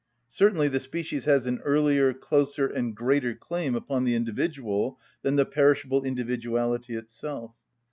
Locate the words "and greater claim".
2.65-3.75